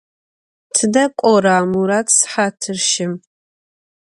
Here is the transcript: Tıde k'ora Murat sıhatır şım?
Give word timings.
Tıde 0.73 1.05
k'ora 1.19 1.57
Murat 1.71 2.07
sıhatır 2.17 2.77
şım? 2.89 3.13